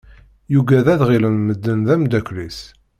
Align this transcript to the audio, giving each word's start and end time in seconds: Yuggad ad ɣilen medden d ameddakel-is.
Yuggad 0.53 0.87
ad 0.93 1.01
ɣilen 1.07 1.35
medden 1.45 1.79
d 1.87 1.89
ameddakel-is. 1.93 2.59